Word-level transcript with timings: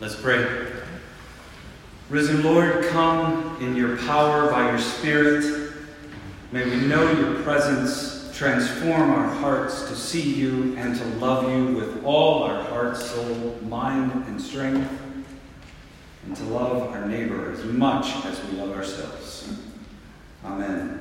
Let's 0.00 0.14
pray. 0.14 0.64
Risen 2.08 2.44
Lord, 2.44 2.86
come 2.86 3.56
in 3.60 3.74
your 3.74 3.96
power 3.96 4.48
by 4.48 4.70
your 4.70 4.78
Spirit. 4.78 5.72
May 6.52 6.64
we 6.64 6.86
know 6.86 7.10
your 7.18 7.42
presence, 7.42 8.30
transform 8.32 9.10
our 9.10 9.28
hearts 9.28 9.88
to 9.88 9.96
see 9.96 10.22
you 10.22 10.76
and 10.76 10.96
to 10.96 11.04
love 11.16 11.50
you 11.50 11.74
with 11.74 12.04
all 12.04 12.44
our 12.44 12.62
heart, 12.62 12.96
soul, 12.96 13.58
mind, 13.62 14.12
and 14.28 14.40
strength, 14.40 14.88
and 16.26 16.36
to 16.36 16.44
love 16.44 16.92
our 16.92 17.04
neighbor 17.04 17.50
as 17.50 17.64
much 17.64 18.24
as 18.24 18.40
we 18.44 18.52
love 18.52 18.76
ourselves. 18.76 19.52
Amen. 20.44 21.00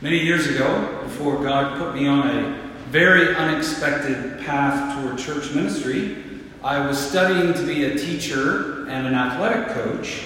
Many 0.00 0.18
years 0.18 0.48
ago, 0.48 1.00
before 1.04 1.40
God 1.44 1.78
put 1.78 1.94
me 1.94 2.08
on 2.08 2.28
a 2.28 2.60
very 2.88 3.36
unexpected 3.36 4.44
path 4.44 5.00
toward 5.00 5.16
church 5.16 5.54
ministry, 5.54 6.24
I 6.64 6.86
was 6.86 6.98
studying 6.98 7.54
to 7.54 7.66
be 7.66 7.84
a 7.84 7.96
teacher 7.96 8.86
and 8.88 9.06
an 9.06 9.14
athletic 9.14 9.68
coach, 9.68 10.22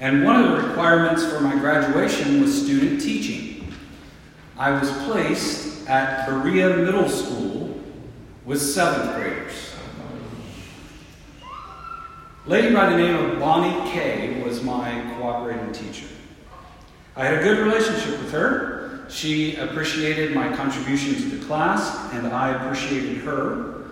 and 0.00 0.24
one 0.24 0.42
of 0.42 0.50
the 0.50 0.68
requirements 0.68 1.24
for 1.24 1.40
my 1.40 1.54
graduation 1.58 2.40
was 2.40 2.62
student 2.64 3.00
teaching. 3.00 3.72
I 4.58 4.70
was 4.70 4.90
placed 5.04 5.88
at 5.88 6.26
Berea 6.26 6.76
Middle 6.76 7.08
School 7.08 7.80
with 8.44 8.60
seventh 8.60 9.16
graders. 9.16 9.74
A 12.46 12.50
lady 12.50 12.74
by 12.74 12.90
the 12.90 12.96
name 12.96 13.16
of 13.16 13.38
Bonnie 13.38 13.90
Kay 13.90 14.42
was 14.42 14.62
my 14.62 15.14
cooperating 15.16 15.72
teacher. 15.72 16.06
I 17.16 17.24
had 17.24 17.38
a 17.38 17.42
good 17.42 17.58
relationship 17.58 18.20
with 18.20 18.32
her. 18.32 19.06
She 19.08 19.56
appreciated 19.56 20.34
my 20.34 20.54
contribution 20.54 21.14
to 21.14 21.36
the 21.36 21.44
class, 21.44 22.12
and 22.12 22.26
I 22.26 22.50
appreciated 22.50 23.18
her. 23.18 23.84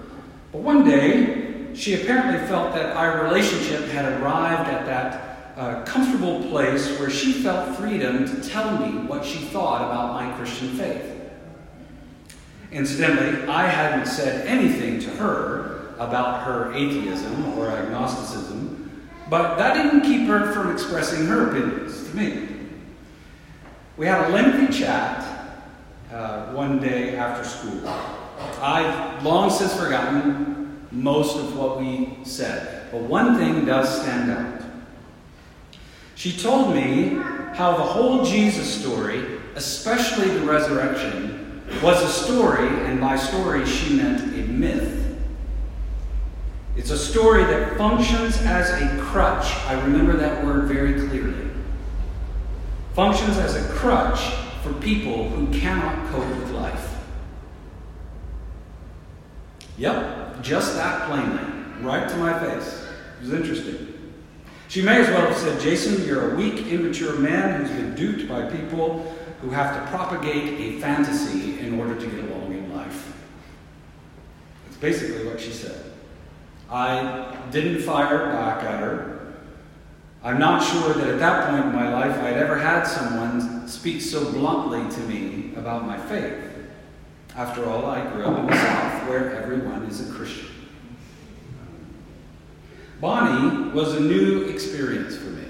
But 0.52 0.62
one 0.62 0.84
day, 0.84 1.39
she 1.74 1.94
apparently 1.94 2.46
felt 2.46 2.74
that 2.74 2.96
our 2.96 3.24
relationship 3.24 3.88
had 3.88 4.20
arrived 4.20 4.68
at 4.70 4.86
that 4.86 5.30
uh, 5.56 5.84
comfortable 5.84 6.42
place 6.48 6.98
where 6.98 7.10
she 7.10 7.32
felt 7.32 7.76
freedom 7.76 8.24
to 8.26 8.48
tell 8.48 8.78
me 8.78 9.06
what 9.06 9.24
she 9.24 9.38
thought 9.38 9.82
about 9.82 10.14
my 10.14 10.36
Christian 10.36 10.68
faith. 10.70 11.04
Incidentally, 12.72 13.46
I 13.48 13.66
hadn't 13.66 14.06
said 14.06 14.46
anything 14.46 15.00
to 15.00 15.10
her 15.10 15.94
about 15.98 16.44
her 16.44 16.72
atheism 16.72 17.58
or 17.58 17.68
agnosticism, 17.68 19.10
but 19.28 19.56
that 19.56 19.74
didn't 19.74 20.02
keep 20.02 20.26
her 20.28 20.52
from 20.52 20.72
expressing 20.72 21.26
her 21.26 21.50
opinions 21.50 22.08
to 22.08 22.16
me. 22.16 22.48
We 23.96 24.06
had 24.06 24.30
a 24.30 24.32
lengthy 24.32 24.72
chat 24.72 25.58
uh, 26.12 26.52
one 26.52 26.80
day 26.80 27.16
after 27.16 27.44
school. 27.46 27.86
I've 28.62 29.22
long 29.22 29.50
since 29.50 29.74
forgotten 29.74 30.59
most 30.90 31.36
of 31.36 31.56
what 31.56 31.80
we 31.80 32.16
said. 32.24 32.90
But 32.90 33.02
one 33.02 33.36
thing 33.36 33.64
does 33.64 34.02
stand 34.02 34.30
out. 34.30 34.62
She 36.14 36.36
told 36.36 36.74
me 36.74 37.18
how 37.54 37.76
the 37.76 37.82
whole 37.82 38.24
Jesus 38.24 38.82
story, 38.82 39.38
especially 39.54 40.28
the 40.28 40.44
resurrection, 40.44 41.62
was 41.82 42.02
a 42.02 42.08
story, 42.08 42.68
and 42.86 43.00
by 43.00 43.16
story 43.16 43.64
she 43.64 43.96
meant 43.96 44.20
a 44.34 44.48
myth. 44.50 45.18
It's 46.76 46.90
a 46.90 46.98
story 46.98 47.44
that 47.44 47.76
functions 47.76 48.38
as 48.42 48.70
a 48.70 49.00
crutch. 49.02 49.54
I 49.66 49.80
remember 49.82 50.16
that 50.16 50.44
word 50.44 50.64
very 50.64 51.08
clearly. 51.08 51.50
Functions 52.94 53.38
as 53.38 53.54
a 53.56 53.72
crutch 53.74 54.20
for 54.62 54.72
people 54.74 55.28
who 55.28 55.46
cannot 55.58 56.10
cope 56.10 56.28
with 56.28 56.50
life. 56.50 56.96
Yep, 59.78 60.19
just 60.42 60.74
that 60.76 61.08
plainly, 61.08 61.42
right 61.80 62.08
to 62.08 62.16
my 62.16 62.38
face. 62.38 62.86
It 63.18 63.22
was 63.22 63.32
interesting. 63.32 63.86
She 64.68 64.82
may 64.82 65.00
as 65.00 65.08
well 65.08 65.26
have 65.26 65.36
said, 65.36 65.60
Jason, 65.60 66.06
you're 66.06 66.32
a 66.32 66.36
weak, 66.36 66.66
immature 66.68 67.18
man 67.18 67.60
who's 67.60 67.70
been 67.70 67.94
duped 67.94 68.28
by 68.28 68.48
people 68.48 69.16
who 69.40 69.50
have 69.50 69.74
to 69.74 69.90
propagate 69.90 70.60
a 70.60 70.80
fantasy 70.80 71.58
in 71.58 71.78
order 71.78 71.98
to 71.98 72.06
get 72.06 72.30
along 72.30 72.52
in 72.52 72.74
life. 72.74 73.12
That's 74.64 74.76
basically 74.76 75.26
what 75.26 75.40
she 75.40 75.50
said. 75.50 75.92
I 76.70 77.36
didn't 77.50 77.82
fire 77.82 78.26
back 78.26 78.62
at 78.62 78.80
her. 78.80 79.34
I'm 80.22 80.38
not 80.38 80.62
sure 80.62 80.92
that 80.92 81.08
at 81.08 81.18
that 81.18 81.50
point 81.50 81.64
in 81.64 81.72
my 81.72 81.92
life 81.92 82.16
I'd 82.22 82.36
ever 82.36 82.56
had 82.56 82.84
someone 82.84 83.66
speak 83.66 84.02
so 84.02 84.30
bluntly 84.32 84.88
to 84.94 85.00
me 85.08 85.52
about 85.56 85.86
my 85.86 85.98
faith. 85.98 86.49
After 87.36 87.68
all, 87.68 87.86
I 87.86 88.04
grew 88.10 88.24
up 88.24 88.38
in 88.38 88.46
the 88.46 88.56
South 88.56 89.08
where 89.08 89.36
everyone 89.36 89.84
is 89.84 90.08
a 90.08 90.12
Christian. 90.12 90.46
Bonnie 93.00 93.70
was 93.70 93.94
a 93.94 94.00
new 94.00 94.44
experience 94.44 95.16
for 95.16 95.30
me. 95.30 95.44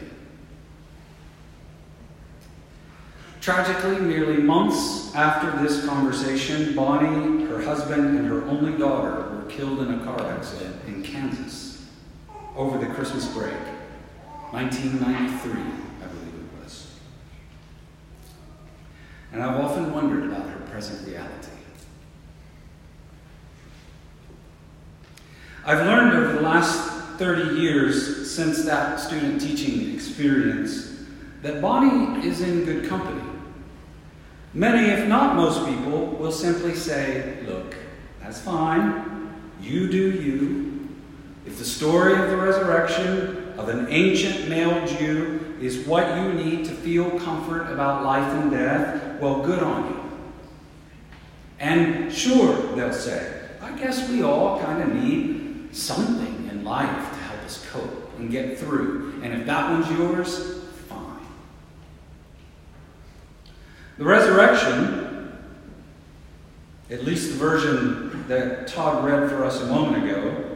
Tragically, 3.40 3.98
merely 3.98 4.36
months 4.36 5.14
after 5.14 5.50
this 5.62 5.84
conversation, 5.86 6.76
Bonnie, 6.76 7.46
her 7.46 7.60
husband, 7.62 8.18
and 8.18 8.28
her 8.28 8.44
only 8.44 8.78
daughter 8.78 9.34
were 9.34 9.44
killed 9.48 9.80
in 9.80 9.94
a 9.94 10.04
car 10.04 10.30
accident 10.30 10.76
in 10.86 11.02
Kansas 11.02 11.88
over 12.54 12.78
the 12.78 12.92
Christmas 12.94 13.26
break, 13.32 13.54
1993, 14.52 15.52
I 15.52 16.06
believe 16.06 16.34
it 16.34 16.62
was. 16.62 16.94
And 19.32 19.42
I've 19.42 19.64
often 19.64 19.92
wondered 19.92 20.30
about 20.30 20.48
her 20.48 20.60
present 20.70 21.08
reality. 21.08 21.59
I've 25.64 25.86
learned 25.86 26.16
over 26.16 26.32
the 26.32 26.40
last 26.40 27.18
30 27.18 27.60
years 27.60 28.30
since 28.30 28.64
that 28.64 28.98
student 28.98 29.42
teaching 29.42 29.94
experience 29.94 31.04
that 31.42 31.60
Bonnie 31.60 32.26
is 32.26 32.40
in 32.40 32.64
good 32.64 32.88
company. 32.88 33.20
Many, 34.54 34.88
if 34.90 35.06
not 35.06 35.36
most 35.36 35.66
people, 35.66 36.06
will 36.06 36.32
simply 36.32 36.74
say, 36.74 37.44
Look, 37.46 37.76
that's 38.22 38.40
fine. 38.40 39.34
You 39.60 39.90
do 39.90 40.10
you. 40.10 40.88
If 41.44 41.58
the 41.58 41.64
story 41.64 42.14
of 42.14 42.30
the 42.30 42.36
resurrection 42.38 43.52
of 43.58 43.68
an 43.68 43.86
ancient 43.90 44.48
male 44.48 44.86
Jew 44.86 45.56
is 45.60 45.86
what 45.86 46.16
you 46.16 46.32
need 46.32 46.64
to 46.64 46.72
feel 46.72 47.18
comfort 47.20 47.70
about 47.70 48.02
life 48.02 48.32
and 48.40 48.50
death, 48.50 49.20
well, 49.20 49.42
good 49.42 49.62
on 49.62 49.90
you. 49.90 50.00
And 51.58 52.10
sure, 52.10 52.56
they'll 52.74 52.94
say, 52.94 53.48
I 53.60 53.72
guess 53.72 54.08
we 54.08 54.22
all 54.22 54.58
kind 54.60 54.82
of 54.82 54.94
need 54.94 55.39
something 55.72 56.48
in 56.50 56.64
life 56.64 56.88
to 56.88 57.18
help 57.18 57.40
us 57.44 57.66
cope 57.70 58.18
and 58.18 58.30
get 58.30 58.58
through. 58.58 59.20
And 59.22 59.32
if 59.32 59.46
that 59.46 59.70
one's 59.70 59.90
yours, 59.98 60.58
fine. 60.88 61.26
The 63.98 64.04
resurrection, 64.04 65.32
at 66.90 67.04
least 67.04 67.30
the 67.30 67.36
version 67.36 68.24
that 68.28 68.66
Todd 68.66 69.04
read 69.04 69.28
for 69.30 69.44
us 69.44 69.60
a 69.60 69.66
moment 69.66 70.04
ago, 70.04 70.46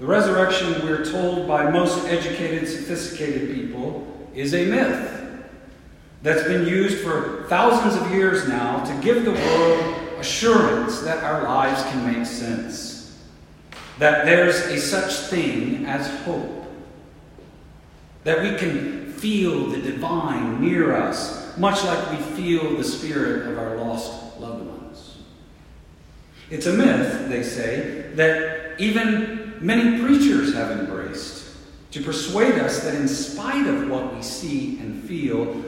the 0.00 0.06
resurrection, 0.06 0.84
we're 0.84 1.04
told 1.04 1.46
by 1.46 1.70
most 1.70 2.06
educated, 2.06 2.68
sophisticated 2.68 3.54
people, 3.54 4.28
is 4.34 4.52
a 4.52 4.66
myth 4.66 5.22
that's 6.22 6.42
been 6.42 6.66
used 6.66 7.04
for 7.04 7.44
thousands 7.48 7.94
of 7.94 8.10
years 8.10 8.48
now 8.48 8.82
to 8.82 9.02
give 9.02 9.24
the 9.24 9.30
world 9.30 10.18
assurance 10.18 11.00
that 11.02 11.22
our 11.22 11.44
lives 11.44 11.82
can 11.84 12.12
make 12.12 12.26
sense 12.26 12.93
that 13.98 14.24
there's 14.24 14.56
a 14.66 14.78
such 14.78 15.30
thing 15.30 15.86
as 15.86 16.08
hope, 16.24 16.64
that 18.24 18.42
we 18.42 18.56
can 18.56 19.12
feel 19.12 19.66
the 19.66 19.80
divine 19.80 20.60
near 20.60 20.96
us, 20.96 21.56
much 21.56 21.84
like 21.84 22.10
we 22.10 22.16
feel 22.16 22.76
the 22.76 22.84
spirit 22.84 23.46
of 23.48 23.58
our 23.58 23.76
lost 23.76 24.38
loved 24.40 24.66
ones. 24.66 25.18
It's 26.50 26.66
a 26.66 26.72
myth, 26.72 27.28
they 27.28 27.42
say, 27.42 28.10
that 28.14 28.80
even 28.80 29.54
many 29.60 30.02
preachers 30.02 30.54
have 30.54 30.72
embraced 30.72 31.44
to 31.92 32.02
persuade 32.02 32.58
us 32.58 32.82
that 32.82 32.96
in 32.96 33.06
spite 33.06 33.66
of 33.68 33.88
what 33.88 34.14
we 34.14 34.20
see 34.20 34.78
and 34.80 35.02
feel, 35.04 35.64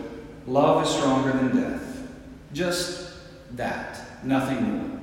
love 0.46 0.84
is 0.84 0.92
stronger 0.92 1.32
than 1.32 1.56
death. 1.56 2.08
Just 2.52 3.12
that, 3.52 4.24
nothing 4.24 4.62
more. 4.62 5.00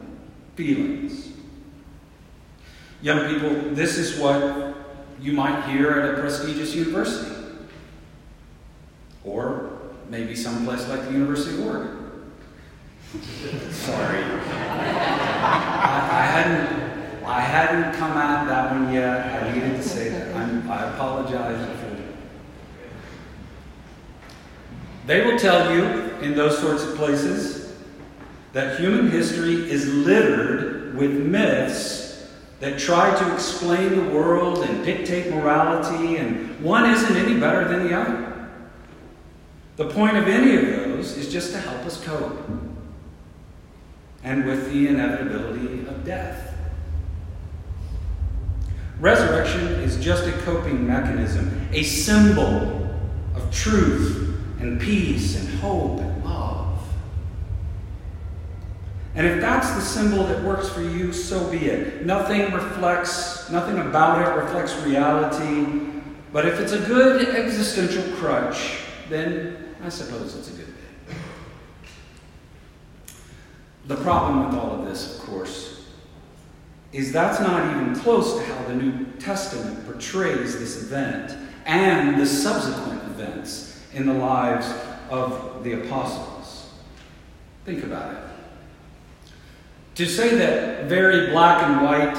Feelings. 0.55 1.32
Young 3.03 3.27
people, 3.27 3.49
this 3.75 3.97
is 3.97 4.17
what 4.17 4.77
you 5.19 5.33
might 5.33 5.69
hear 5.69 5.91
at 5.91 6.11
a 6.11 6.21
prestigious 6.21 6.73
university. 6.73 7.35
Or 9.25 9.77
maybe 10.09 10.33
someplace 10.37 10.87
like 10.87 11.03
the 11.03 11.11
University 11.11 11.57
of 11.57 11.67
Oregon. 11.67 12.31
Sorry. 13.71 14.23
I, 14.23 16.07
I, 16.11 16.25
hadn't 16.25 17.25
I 17.25 17.41
hadn't 17.41 17.93
come 17.99 18.11
at 18.11 18.47
that 18.47 18.71
one 18.71 18.93
yet. 18.93 19.43
I 19.43 19.53
needed 19.53 19.75
to 19.75 19.83
say 19.83 20.07
that. 20.07 20.33
I'm, 20.37 20.71
I 20.71 20.93
apologize 20.93 21.79
for 21.81 21.97
They 25.07 25.25
will 25.25 25.37
tell 25.37 25.75
you 25.75 25.83
in 26.21 26.35
those 26.35 26.57
sorts 26.57 26.83
of 26.83 26.95
places 26.95 27.73
that 28.53 28.79
human 28.79 29.11
history 29.11 29.69
is 29.69 29.93
littered 29.93 30.95
with 30.95 31.11
myths 31.11 32.02
that 32.63 32.79
try 32.79 33.13
to 33.13 33.33
explain 33.33 33.89
the 33.89 34.15
world 34.15 34.59
and 34.59 34.85
dictate 34.85 35.29
morality, 35.33 36.15
and 36.15 36.57
one 36.63 36.89
isn't 36.89 37.17
any 37.17 37.37
better 37.37 37.67
than 37.67 37.85
the 37.85 37.93
other. 37.93 38.49
The 39.75 39.89
point 39.89 40.15
of 40.15 40.29
any 40.29 40.55
of 40.55 40.65
those 40.67 41.17
is 41.17 41.29
just 41.29 41.51
to 41.51 41.59
help 41.59 41.81
us 41.85 42.01
cope, 42.01 42.39
and 44.23 44.45
with 44.45 44.71
the 44.71 44.87
inevitability 44.87 45.85
of 45.87 46.05
death. 46.05 46.55
Resurrection 48.97 49.67
is 49.81 49.97
just 49.97 50.25
a 50.25 50.31
coping 50.43 50.87
mechanism, 50.87 51.67
a 51.73 51.83
symbol 51.83 52.97
of 53.35 53.51
truth 53.51 54.39
and 54.61 54.79
peace 54.79 55.35
and 55.35 55.59
hope 55.59 55.99
and 55.99 56.23
love. 56.23 56.79
And 59.15 59.27
if 59.27 59.39
that's 59.39 59.69
the 59.71 59.81
symbol 59.81 60.23
that 60.25 60.43
works 60.43 60.69
for 60.69 60.81
you, 60.81 61.13
so 61.13 61.49
be 61.51 61.67
it. 61.67 62.05
Nothing 62.05 62.51
reflects, 62.51 63.49
nothing 63.51 63.77
about 63.77 64.21
it 64.21 64.41
reflects 64.41 64.75
reality. 64.83 65.91
But 66.31 66.47
if 66.47 66.59
it's 66.59 66.71
a 66.71 66.79
good 66.79 67.29
existential 67.29 68.03
crutch, 68.17 68.79
then 69.09 69.75
I 69.83 69.89
suppose 69.89 70.35
it's 70.35 70.49
a 70.49 70.53
good 70.53 70.65
thing. 70.65 71.15
The 73.85 73.97
problem 73.97 74.47
with 74.47 74.55
all 74.55 74.79
of 74.79 74.85
this, 74.85 75.19
of 75.19 75.25
course, 75.25 75.85
is 76.91 77.11
that's 77.11 77.39
not 77.39 77.75
even 77.75 77.95
close 77.95 78.35
to 78.37 78.43
how 78.45 78.63
the 78.67 78.75
New 78.75 79.05
Testament 79.19 79.85
portrays 79.85 80.57
this 80.57 80.81
event 80.81 81.37
and 81.65 82.19
the 82.19 82.25
subsequent 82.25 83.03
events 83.03 83.79
in 83.93 84.07
the 84.07 84.13
lives 84.13 84.73
of 85.09 85.63
the 85.63 85.83
apostles. 85.83 86.71
Think 87.65 87.83
about 87.83 88.13
it. 88.13 88.32
To 89.95 90.07
say 90.07 90.35
that 90.37 90.85
very 90.85 91.29
black 91.29 91.61
and 91.63 91.83
white, 91.83 92.17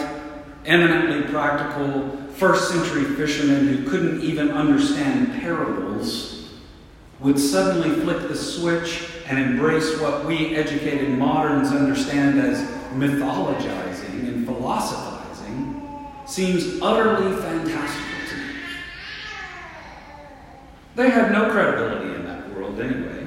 eminently 0.64 1.28
practical, 1.32 2.16
first 2.34 2.70
century 2.70 3.04
fishermen 3.16 3.66
who 3.66 3.90
couldn't 3.90 4.20
even 4.22 4.52
understand 4.52 5.40
parables 5.40 6.52
would 7.18 7.38
suddenly 7.38 7.90
flick 8.02 8.28
the 8.28 8.36
switch 8.36 9.08
and 9.26 9.38
embrace 9.38 9.98
what 10.00 10.24
we 10.24 10.54
educated 10.54 11.10
moderns 11.10 11.72
understand 11.72 12.38
as 12.38 12.60
mythologizing 12.92 14.28
and 14.28 14.46
philosophizing 14.46 16.06
seems 16.26 16.80
utterly 16.80 17.34
fantastical 17.42 18.28
to 18.28 18.36
me. 18.36 18.54
They 20.94 21.10
had 21.10 21.32
no 21.32 21.50
credibility 21.50 22.14
in 22.14 22.24
that 22.24 22.54
world 22.54 22.78
anyway. 22.80 23.26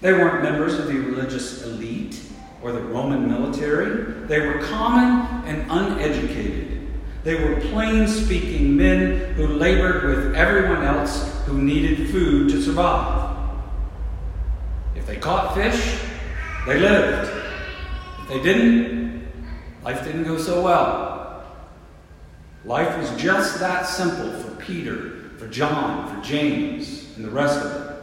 They 0.00 0.12
weren't 0.12 0.44
members 0.44 0.78
of 0.78 0.86
the 0.86 0.94
religious 0.94 1.64
elite 1.64 2.20
or 2.62 2.72
the 2.72 2.80
Roman 2.80 3.28
military. 3.28 4.26
They 4.26 4.40
were 4.40 4.60
common 4.62 5.44
and 5.46 5.70
uneducated. 5.70 6.88
They 7.24 7.34
were 7.36 7.60
plain 7.60 8.08
speaking 8.08 8.76
men 8.76 9.34
who 9.34 9.46
labored 9.46 10.04
with 10.04 10.34
everyone 10.34 10.82
else 10.82 11.44
who 11.46 11.60
needed 11.60 12.10
food 12.10 12.50
to 12.50 12.62
survive. 12.62 13.36
If 14.96 15.06
they 15.06 15.16
caught 15.16 15.54
fish, 15.54 16.00
they 16.66 16.78
lived. 16.78 17.30
If 18.22 18.28
they 18.28 18.42
didn't, 18.42 19.26
life 19.84 20.04
didn't 20.04 20.24
go 20.24 20.38
so 20.38 20.62
well. 20.62 21.44
Life 22.64 22.96
was 22.98 23.20
just 23.20 23.58
that 23.58 23.86
simple 23.86 24.30
for 24.40 24.54
Peter, 24.56 25.30
for 25.38 25.48
John, 25.48 26.14
for 26.14 26.24
James, 26.24 27.16
and 27.16 27.24
the 27.24 27.30
rest 27.30 27.64
of 27.64 27.72
them. 27.72 27.96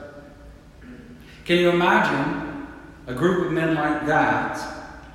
Can 1.46 1.58
you 1.58 1.70
imagine 1.70 2.49
a 3.10 3.14
group 3.16 3.48
of 3.48 3.52
men 3.52 3.74
like 3.74 4.06
that 4.06 4.62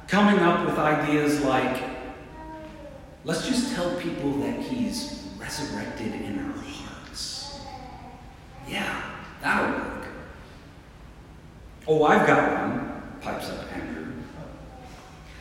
coming 0.09 0.41
up 0.41 0.67
with 0.67 0.77
ideas 0.79 1.41
like, 1.43 1.81
let's 3.23 3.47
just 3.47 3.73
tell 3.73 3.95
people 4.01 4.33
that 4.33 4.59
he's 4.59 5.29
resurrected 5.39 6.13
in 6.13 6.41
our 6.41 6.61
hearts? 6.61 7.61
Yeah, 8.67 9.01
that'll 9.41 9.79
work. 9.79 10.09
Oh, 11.87 12.05
I've 12.05 12.27
got 12.27 12.69
one, 12.69 13.03
pipes 13.21 13.49
up 13.51 13.73
Andrew. 13.73 14.13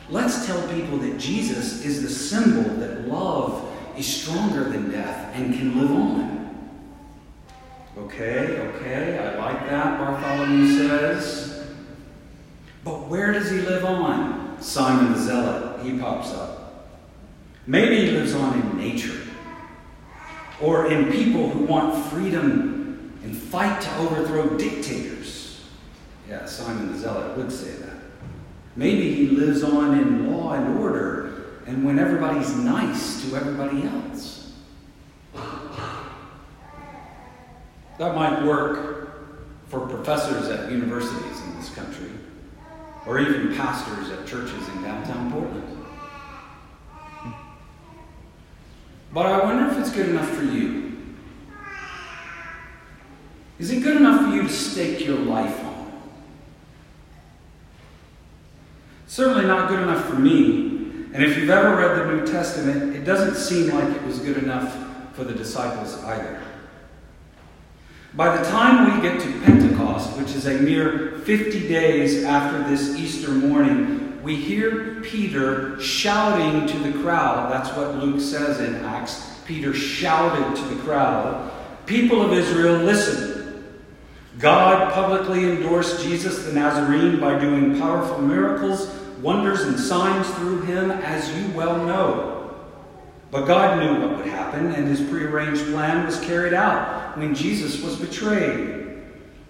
Let's 0.08 0.46
tell 0.46 0.68
people 0.68 0.98
that 0.98 1.18
Jesus 1.18 1.84
is 1.84 2.02
the 2.02 2.08
symbol 2.08 2.72
that 2.76 3.08
love 3.08 3.68
is 3.98 4.06
stronger 4.06 4.70
than 4.70 4.92
death 4.92 5.34
and 5.34 5.52
can 5.52 5.80
live 5.80 5.90
on. 5.90 6.78
Okay, 7.98 8.60
okay, 8.60 9.18
I 9.18 9.38
like 9.38 9.68
that, 9.68 9.98
Bartholomew 9.98 10.88
says. 10.88 11.53
But 12.84 13.08
where 13.08 13.32
does 13.32 13.50
he 13.50 13.58
live 13.58 13.84
on? 13.84 14.60
Simon 14.60 15.12
the 15.12 15.18
Zealot, 15.18 15.84
he 15.84 15.98
pops 15.98 16.30
up. 16.32 16.90
Maybe 17.66 18.06
he 18.06 18.10
lives 18.10 18.34
on 18.34 18.60
in 18.60 18.76
nature, 18.76 19.22
or 20.60 20.92
in 20.92 21.10
people 21.10 21.48
who 21.48 21.64
want 21.64 22.04
freedom 22.06 23.18
and 23.24 23.34
fight 23.36 23.80
to 23.80 23.96
overthrow 23.96 24.56
dictators. 24.58 25.64
Yeah, 26.28 26.44
Simon 26.44 26.92
the 26.92 26.98
Zealot 26.98 27.36
would 27.38 27.50
say 27.50 27.72
that. 27.72 27.96
Maybe 28.76 29.14
he 29.14 29.28
lives 29.28 29.62
on 29.62 29.98
in 29.98 30.30
law 30.30 30.52
and 30.52 30.78
order 30.78 31.24
and 31.66 31.84
when 31.84 31.98
everybody's 31.98 32.54
nice 32.56 33.22
to 33.24 33.36
everybody 33.36 33.84
else. 33.84 34.52
That 37.98 38.14
might 38.14 38.44
work 38.44 39.32
for 39.68 39.80
professors 39.86 40.48
at 40.48 40.70
universities 40.70 41.40
in 41.40 41.56
this 41.56 41.70
country, 41.70 42.10
or 43.06 43.18
even 43.18 43.54
pastors 43.54 44.10
at 44.10 44.26
churches 44.26 44.68
in 44.68 44.82
downtown 44.82 45.30
Portland. 45.30 45.84
But 49.12 49.26
I 49.26 49.44
wonder 49.44 49.70
if 49.70 49.78
it's 49.78 49.90
good 49.90 50.08
enough 50.08 50.28
for 50.28 50.42
you. 50.42 50.96
Is 53.58 53.70
it 53.70 53.82
good 53.82 53.96
enough 53.96 54.24
for 54.24 54.34
you 54.34 54.42
to 54.42 54.48
stake 54.48 55.06
your 55.06 55.18
life 55.18 55.64
on? 55.64 55.74
Certainly 59.06 59.46
not 59.46 59.68
good 59.68 59.80
enough 59.80 60.04
for 60.06 60.16
me. 60.16 60.72
And 61.12 61.22
if 61.22 61.38
you've 61.38 61.50
ever 61.50 61.76
read 61.76 61.96
the 61.96 62.12
New 62.12 62.26
Testament, 62.26 62.96
it 62.96 63.04
doesn't 63.04 63.36
seem 63.36 63.72
like 63.72 63.88
it 63.94 64.02
was 64.02 64.18
good 64.18 64.38
enough 64.38 64.76
for 65.14 65.22
the 65.22 65.32
disciples 65.32 66.02
either. 66.02 66.42
By 68.16 68.36
the 68.36 68.44
time 68.44 68.94
we 68.94 69.02
get 69.02 69.20
to 69.22 69.40
Pentecost, 69.40 70.16
which 70.16 70.36
is 70.36 70.46
a 70.46 70.60
mere 70.60 71.18
50 71.24 71.66
days 71.66 72.22
after 72.22 72.62
this 72.70 72.94
Easter 72.96 73.32
morning, 73.32 74.22
we 74.22 74.36
hear 74.36 75.00
Peter 75.02 75.80
shouting 75.80 76.64
to 76.68 76.78
the 76.78 76.96
crowd. 77.02 77.50
That's 77.50 77.76
what 77.76 77.96
Luke 77.96 78.20
says 78.20 78.60
in 78.60 78.76
Acts. 78.84 79.40
Peter 79.46 79.74
shouted 79.74 80.54
to 80.54 80.62
the 80.72 80.80
crowd, 80.82 81.50
People 81.86 82.22
of 82.22 82.32
Israel, 82.32 82.76
listen. 82.76 83.64
God 84.38 84.92
publicly 84.92 85.50
endorsed 85.50 86.04
Jesus 86.04 86.44
the 86.44 86.52
Nazarene 86.52 87.18
by 87.18 87.36
doing 87.36 87.80
powerful 87.80 88.22
miracles, 88.22 88.94
wonders, 89.22 89.62
and 89.62 89.78
signs 89.78 90.32
through 90.36 90.62
him, 90.62 90.92
as 90.92 91.36
you 91.36 91.48
well 91.56 91.84
know. 91.84 92.54
But 93.32 93.46
God 93.46 93.80
knew 93.80 94.06
what 94.06 94.18
would 94.18 94.26
happen, 94.26 94.66
and 94.66 94.86
his 94.86 95.00
prearranged 95.00 95.64
plan 95.66 96.06
was 96.06 96.20
carried 96.20 96.54
out 96.54 97.03
when 97.16 97.34
Jesus 97.34 97.82
was 97.82 97.96
betrayed. 97.96 99.02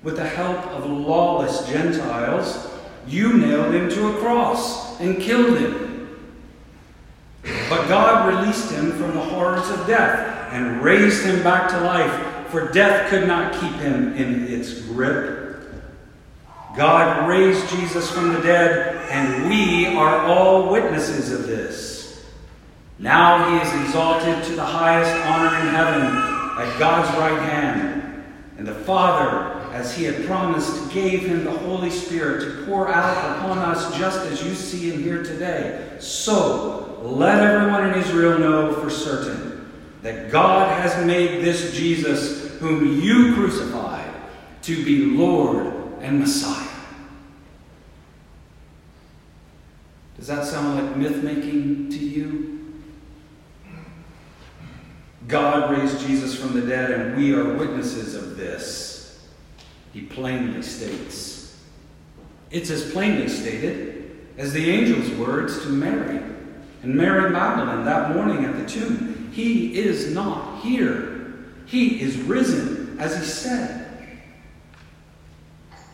With 0.02 0.16
the 0.16 0.26
help 0.26 0.66
of 0.68 0.85
lawless 0.87 1.66
Gentiles, 1.66 2.71
you 3.06 3.38
nailed 3.38 3.75
him 3.75 3.88
to 3.90 4.09
a 4.09 4.21
cross 4.21 5.00
and 5.00 5.21
killed 5.21 5.59
him. 5.59 6.18
But 7.68 7.88
God 7.88 8.28
released 8.28 8.71
him 8.71 8.92
from 8.92 9.14
the 9.14 9.21
horrors 9.21 9.68
of 9.71 9.87
death 9.87 10.52
and 10.52 10.83
raised 10.83 11.25
him 11.25 11.42
back 11.42 11.71
to 11.71 11.80
life, 11.80 12.50
for 12.50 12.71
death 12.73 13.11
could 13.11 13.26
not 13.26 13.52
keep 13.61 13.75
him 13.80 14.14
in 14.14 14.47
its 14.47 14.80
grip. 14.83 15.44
God 16.76 17.28
raised 17.28 17.68
Jesus 17.71 18.11
from 18.11 18.33
the 18.33 18.40
dead, 18.40 18.97
and 19.11 19.49
we 19.49 19.87
are 19.97 20.21
all 20.21 20.71
witnesses 20.71 21.33
of 21.33 21.47
this. 21.47 22.25
Now 22.99 23.50
he 23.50 23.66
is 23.66 23.87
exalted 23.87 24.44
to 24.44 24.52
the 24.56 24.64
highest 24.64 25.12
honor 25.26 25.61
in 25.61 25.75
heaven 25.75 26.43
at 26.58 26.78
God's 26.78 27.16
right 27.18 27.40
hand. 27.50 28.25
And 28.58 28.66
the 28.66 28.75
Father, 28.75 29.61
as 29.73 29.96
he 29.96 30.04
had 30.04 30.25
promised, 30.26 30.92
gave 30.92 31.23
him 31.26 31.44
the 31.44 31.50
Holy 31.50 31.90
Spirit 31.90 32.44
to 32.44 32.66
pour 32.66 32.88
out 32.88 33.38
upon 33.38 33.58
us 33.58 33.96
just 33.99 34.20
as 34.20 34.44
you 34.44 34.54
see 34.54 34.92
and 34.94 35.02
hear 35.02 35.25
today. 35.25 35.96
So 35.99 37.00
let 37.02 37.40
everyone 37.42 37.88
in 37.88 37.99
Israel 37.99 38.38
know 38.38 38.75
for 38.75 38.88
certain 38.90 39.70
that 40.02 40.30
God 40.30 40.80
has 40.80 41.04
made 41.04 41.42
this 41.42 41.75
Jesus, 41.75 42.52
whom 42.58 43.00
you 43.00 43.34
crucified, 43.34 44.11
to 44.62 44.84
be 44.84 45.06
Lord 45.06 45.66
and 46.00 46.20
Messiah. 46.20 46.68
Does 50.16 50.28
that 50.28 50.46
sound 50.46 50.76
like 50.76 50.96
myth 50.96 51.23
making 51.23 51.90
to 51.90 51.99
you? 51.99 52.63
God 55.26 55.71
raised 55.71 56.07
Jesus 56.07 56.38
from 56.38 56.52
the 56.52 56.66
dead, 56.66 56.90
and 56.90 57.16
we 57.16 57.35
are 57.35 57.54
witnesses 57.54 58.14
of 58.14 58.37
this. 58.37 59.25
He 59.93 60.02
plainly 60.02 60.62
states. 60.62 61.59
It's 62.50 62.71
as 62.71 62.93
plainly 62.93 63.28
stated 63.28 64.26
as 64.37 64.52
the 64.52 64.71
angel's 64.71 65.11
words 65.19 65.62
to 65.62 65.69
Mary 65.69 66.21
and 66.83 66.95
Mary 66.95 67.31
Magdalene 67.31 67.85
that 67.85 68.14
morning 68.14 68.45
at 68.45 68.57
the 68.57 68.66
tomb. 68.66 69.31
He 69.33 69.78
is 69.78 70.12
not 70.14 70.61
here. 70.61 71.35
He 71.66 72.00
is 72.00 72.19
risen, 72.19 72.97
as 73.00 73.16
he 73.16 73.25
said. 73.25 74.21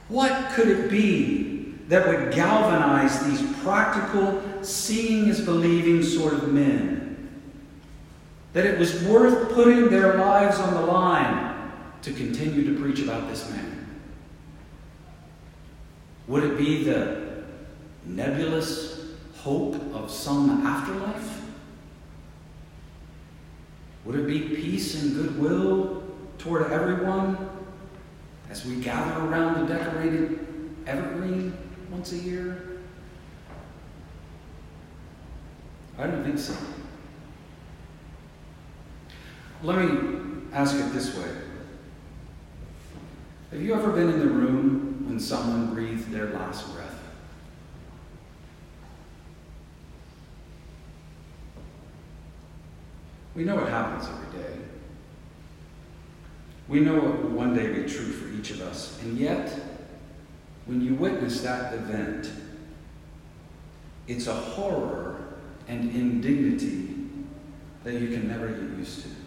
What 0.08 0.50
could 0.50 0.68
it 0.68 0.90
be 0.90 1.74
that 1.86 2.08
would 2.08 2.34
galvanize 2.34 3.24
these 3.24 3.56
practical, 3.62 4.42
seeing 4.62 5.28
is 5.28 5.40
believing 5.40 6.02
sort 6.02 6.32
of 6.32 6.52
men? 6.52 6.99
That 8.52 8.66
it 8.66 8.78
was 8.78 9.02
worth 9.04 9.52
putting 9.52 9.90
their 9.90 10.14
lives 10.14 10.58
on 10.58 10.74
the 10.74 10.80
line 10.80 11.50
to 12.02 12.12
continue 12.12 12.64
to 12.64 12.80
preach 12.80 13.00
about 13.00 13.28
this 13.28 13.48
man? 13.50 13.86
Would 16.26 16.44
it 16.44 16.58
be 16.58 16.84
the 16.84 17.44
nebulous 18.04 19.00
hope 19.36 19.74
of 19.94 20.10
some 20.10 20.66
afterlife? 20.66 21.42
Would 24.04 24.18
it 24.18 24.26
be 24.26 24.40
peace 24.56 25.02
and 25.02 25.14
goodwill 25.14 26.02
toward 26.38 26.72
everyone 26.72 27.50
as 28.48 28.64
we 28.64 28.76
gather 28.76 29.26
around 29.26 29.66
the 29.66 29.74
decorated 29.74 30.46
evergreen 30.86 31.56
once 31.90 32.12
a 32.12 32.16
year? 32.16 32.80
I 35.98 36.06
don't 36.06 36.24
think 36.24 36.38
so. 36.38 36.54
Let 39.62 39.78
me 39.78 40.42
ask 40.52 40.74
it 40.74 40.92
this 40.92 41.14
way 41.16 41.30
Have 43.50 43.60
you 43.60 43.74
ever 43.74 43.92
been 43.92 44.08
in 44.08 44.18
the 44.18 44.26
room 44.26 45.04
when 45.06 45.20
someone 45.20 45.74
breathed 45.74 46.10
their 46.10 46.30
last 46.30 46.72
breath? 46.74 46.86
We 53.34 53.44
know 53.44 53.58
it 53.58 53.68
happens 53.68 54.08
every 54.08 54.42
day. 54.42 54.56
We 56.68 56.80
know 56.80 56.96
it 56.96 57.22
will 57.22 57.30
one 57.30 57.54
day 57.54 57.72
be 57.72 57.88
true 57.88 58.12
for 58.12 58.28
each 58.28 58.50
of 58.50 58.60
us. 58.62 59.00
And 59.02 59.18
yet, 59.18 59.52
when 60.66 60.80
you 60.80 60.94
witness 60.94 61.40
that 61.42 61.74
event, 61.74 62.30
it's 64.06 64.26
a 64.26 64.34
horror 64.34 65.34
and 65.68 65.90
indignity 65.94 66.94
that 67.84 67.94
you 67.94 68.08
can 68.08 68.28
never 68.28 68.48
get 68.48 68.78
used 68.78 69.02
to. 69.02 69.19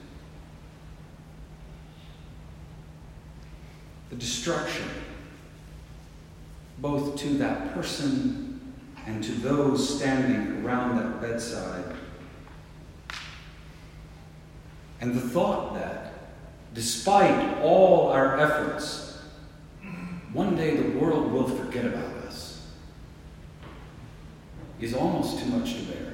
The 4.13 4.19
destruction, 4.19 4.87
both 6.77 7.15
to 7.21 7.29
that 7.39 7.73
person 7.73 8.75
and 9.07 9.23
to 9.23 9.31
those 9.31 9.97
standing 9.97 10.63
around 10.63 10.99
that 10.99 11.19
bedside. 11.19 11.95
And 15.01 15.15
the 15.15 15.19
thought 15.19 15.73
that, 15.73 16.13
despite 16.75 17.57
all 17.63 18.09
our 18.09 18.39
efforts, 18.39 19.17
one 20.31 20.55
day 20.55 20.77
the 20.77 20.99
world 20.99 21.31
will 21.31 21.49
forget 21.49 21.83
about 21.83 22.13
us 22.27 22.67
is 24.79 24.93
almost 24.93 25.39
too 25.39 25.45
much 25.45 25.73
to 25.73 25.81
bear. 25.85 26.13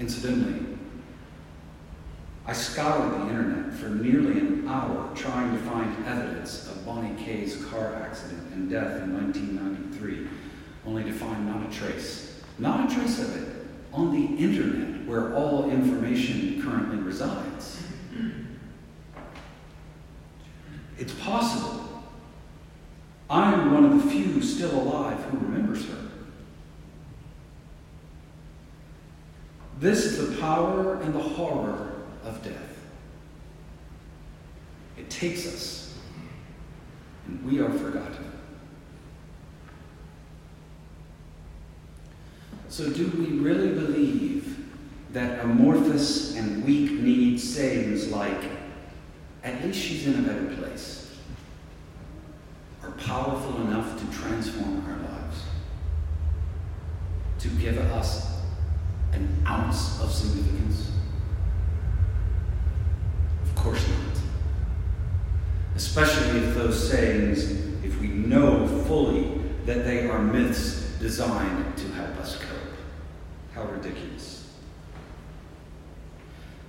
Incidentally, 0.00 0.73
I 2.46 2.52
scoured 2.52 3.12
the 3.12 3.28
internet 3.30 3.72
for 3.72 3.88
nearly 3.88 4.38
an 4.38 4.68
hour 4.68 5.10
trying 5.14 5.52
to 5.52 5.58
find 5.62 6.06
evidence 6.06 6.68
of 6.68 6.84
Bonnie 6.84 7.14
Kay's 7.22 7.64
car 7.64 7.94
accident 7.94 8.52
and 8.52 8.70
death 8.70 9.02
in 9.02 9.14
1993, 9.14 10.28
only 10.86 11.04
to 11.04 11.12
find 11.12 11.46
not 11.46 11.66
a 11.66 11.74
trace. 11.74 12.42
Not 12.58 12.90
a 12.90 12.94
trace 12.94 13.18
of 13.20 13.34
it 13.42 13.66
on 13.94 14.12
the 14.12 14.36
internet 14.36 15.06
where 15.06 15.34
all 15.34 15.70
information 15.70 16.62
currently 16.62 16.98
resides. 16.98 17.82
It's 20.98 21.14
possible. 21.14 22.04
I 23.30 23.52
am 23.52 23.72
one 23.72 23.84
of 23.84 24.04
the 24.04 24.10
few 24.10 24.42
still 24.42 24.82
alive 24.82 25.18
who 25.24 25.38
remembers 25.38 25.88
her. 25.88 25.98
This 29.80 30.04
is 30.04 30.28
the 30.28 30.40
power 30.40 31.00
and 31.00 31.14
the 31.14 31.20
horror 31.20 31.83
of 32.24 32.42
death. 32.42 32.74
It 34.96 35.10
takes 35.10 35.46
us, 35.46 35.98
and 37.26 37.44
we 37.44 37.60
are 37.60 37.70
forgotten. 37.70 38.32
So, 42.68 42.90
do 42.90 43.06
we 43.16 43.38
really 43.38 43.68
believe 43.68 44.66
that 45.12 45.44
amorphous 45.44 46.34
and 46.36 46.64
weak 46.64 46.90
need 46.90 47.38
sayings 47.38 48.10
like, 48.10 48.50
at 49.44 49.64
least 49.64 49.78
she's 49.78 50.06
in 50.08 50.18
a 50.18 50.22
better 50.22 50.56
place, 50.56 51.16
are 52.82 52.90
powerful 52.92 53.60
enough 53.62 53.98
to 54.00 54.18
transform 54.18 54.84
our 54.88 54.96
lives? 54.96 55.42
To 57.40 57.48
give 57.48 57.78
us 57.78 58.40
an 59.12 59.44
ounce 59.46 60.00
of 60.02 60.10
significance? 60.10 60.90
Of 63.44 63.54
course 63.54 63.86
not. 63.88 64.14
Especially 65.96 66.40
if 66.40 66.56
those 66.56 66.90
sayings, 66.90 67.52
if 67.84 68.00
we 68.00 68.08
know 68.08 68.66
fully 68.88 69.40
that 69.64 69.84
they 69.84 70.08
are 70.08 70.18
myths 70.18 70.90
designed 70.98 71.76
to 71.76 71.86
help 71.92 72.16
us 72.16 72.36
cope. 72.36 72.58
How 73.54 73.62
ridiculous. 73.66 74.50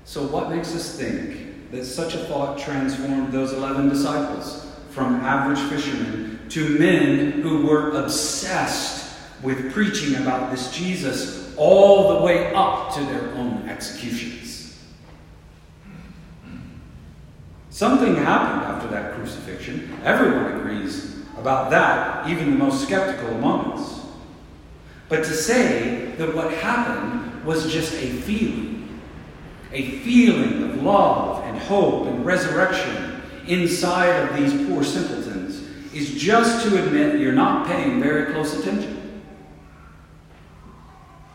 So, 0.04 0.28
what 0.28 0.52
makes 0.52 0.76
us 0.76 0.96
think 0.96 1.72
that 1.72 1.86
such 1.86 2.14
a 2.14 2.20
thought 2.26 2.60
transformed 2.60 3.32
those 3.32 3.52
11 3.54 3.90
disciples 3.90 4.72
from 4.92 5.16
average 5.16 5.72
fishermen 5.72 6.42
to 6.50 6.78
men 6.78 7.42
who 7.42 7.66
were 7.66 7.94
obsessed 7.94 9.18
with 9.42 9.74
preaching 9.74 10.22
about 10.22 10.52
this 10.52 10.72
Jesus 10.72 11.52
all 11.58 12.20
the 12.20 12.24
way 12.24 12.54
up 12.54 12.94
to 12.94 13.00
their 13.06 13.32
own 13.32 13.68
executions? 13.68 14.55
Something 17.76 18.16
happened 18.16 18.64
after 18.64 18.88
that 18.88 19.16
crucifixion. 19.16 20.00
Everyone 20.06 20.62
agrees 20.62 21.18
about 21.38 21.70
that, 21.72 22.26
even 22.30 22.52
the 22.52 22.58
most 22.58 22.84
skeptical 22.84 23.28
among 23.36 23.74
us. 23.74 24.00
But 25.10 25.26
to 25.26 25.34
say 25.34 26.14
that 26.18 26.34
what 26.34 26.54
happened 26.54 27.44
was 27.44 27.70
just 27.70 27.94
a 27.96 28.08
feeling, 28.08 29.02
a 29.74 30.00
feeling 30.00 30.64
of 30.64 30.84
love 30.84 31.44
and 31.44 31.58
hope 31.58 32.08
and 32.08 32.26
resurrection 32.26 33.22
inside 33.46 34.24
of 34.24 34.38
these 34.38 34.54
poor 34.70 34.82
simpletons, 34.82 35.68
is 35.94 36.14
just 36.14 36.66
to 36.66 36.82
admit 36.82 37.20
you're 37.20 37.34
not 37.34 37.68
paying 37.68 38.02
very 38.02 38.32
close 38.32 38.58
attention. 38.58 39.22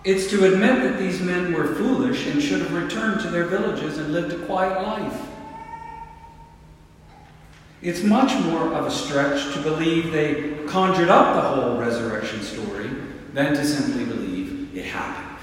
It's 0.04 0.30
to 0.30 0.50
admit 0.50 0.80
that 0.84 0.98
these 0.98 1.20
men 1.20 1.52
were 1.52 1.74
foolish 1.74 2.26
and 2.28 2.40
should 2.40 2.62
have 2.62 2.72
returned 2.72 3.20
to 3.20 3.28
their 3.28 3.44
villages 3.44 3.98
and 3.98 4.14
lived 4.14 4.32
a 4.32 4.46
quiet 4.46 4.82
life. 4.86 5.29
It's 7.82 8.02
much 8.02 8.38
more 8.44 8.74
of 8.74 8.86
a 8.86 8.90
stretch 8.90 9.54
to 9.54 9.62
believe 9.62 10.12
they 10.12 10.66
conjured 10.66 11.08
up 11.08 11.34
the 11.34 11.40
whole 11.40 11.78
resurrection 11.78 12.42
story 12.42 12.90
than 13.32 13.54
to 13.54 13.64
simply 13.64 14.04
believe 14.04 14.76
it 14.76 14.84
happened. 14.84 15.38